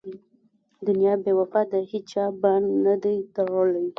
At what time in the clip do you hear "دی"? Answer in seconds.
3.03-3.17